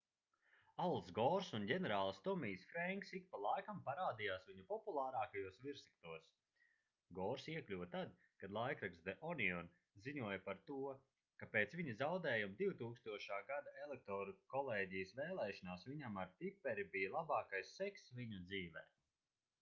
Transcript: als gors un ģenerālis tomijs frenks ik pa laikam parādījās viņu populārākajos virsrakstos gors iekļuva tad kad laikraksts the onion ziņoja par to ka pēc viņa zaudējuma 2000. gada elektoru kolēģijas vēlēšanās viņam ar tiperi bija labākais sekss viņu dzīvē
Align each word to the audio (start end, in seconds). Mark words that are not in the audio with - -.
als 0.83 1.09
gors 1.17 1.47
un 1.55 1.65
ģenerālis 1.71 2.19
tomijs 2.27 2.63
frenks 2.69 3.11
ik 3.17 3.27
pa 3.33 3.39
laikam 3.41 3.81
parādījās 3.89 4.45
viņu 4.47 4.63
populārākajos 4.71 5.59
virsrakstos 5.65 6.23
gors 7.19 7.43
iekļuva 7.55 7.85
tad 7.95 8.15
kad 8.43 8.55
laikraksts 8.57 9.05
the 9.09 9.15
onion 9.33 9.69
ziņoja 10.07 10.39
par 10.47 10.59
to 10.71 10.79
ka 11.43 11.51
pēc 11.57 11.75
viņa 11.81 11.95
zaudējuma 12.01 12.57
2000. 12.63 13.45
gada 13.51 13.75
elektoru 13.85 14.33
kolēģijas 14.55 15.13
vēlēšanās 15.21 15.85
viņam 15.91 16.17
ar 16.25 16.33
tiperi 16.43 16.87
bija 16.97 17.13
labākais 17.19 17.75
sekss 17.81 18.15
viņu 18.21 18.41
dzīvē 18.51 18.89